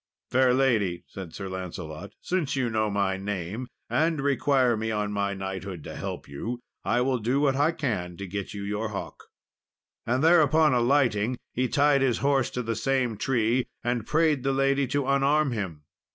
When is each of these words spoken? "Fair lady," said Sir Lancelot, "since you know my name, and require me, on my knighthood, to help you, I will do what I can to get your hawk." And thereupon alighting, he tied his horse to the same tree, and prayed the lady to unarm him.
"Fair 0.31 0.51
lady," 0.51 1.03
said 1.05 1.31
Sir 1.31 1.47
Lancelot, 1.47 2.13
"since 2.21 2.55
you 2.55 2.71
know 2.71 2.89
my 2.89 3.17
name, 3.17 3.67
and 3.87 4.19
require 4.19 4.75
me, 4.75 4.89
on 4.89 5.11
my 5.11 5.35
knighthood, 5.35 5.83
to 5.83 5.95
help 5.95 6.27
you, 6.27 6.59
I 6.83 7.01
will 7.01 7.19
do 7.19 7.39
what 7.39 7.55
I 7.55 7.71
can 7.71 8.17
to 8.17 8.25
get 8.25 8.51
your 8.51 8.89
hawk." 8.89 9.25
And 10.07 10.23
thereupon 10.23 10.73
alighting, 10.73 11.37
he 11.53 11.67
tied 11.67 12.01
his 12.01 12.17
horse 12.17 12.49
to 12.49 12.63
the 12.63 12.75
same 12.75 13.15
tree, 13.15 13.67
and 13.83 14.07
prayed 14.07 14.41
the 14.41 14.53
lady 14.53 14.87
to 14.87 15.05
unarm 15.05 15.51
him. 15.51 15.83